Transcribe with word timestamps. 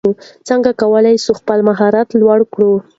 څنګه 0.47 0.69
کولای 0.81 1.15
سو 1.25 1.31
خپل 1.39 1.59
مهارت 1.69 2.07
لوړ 2.21 2.39
کړو؟ 2.53 2.73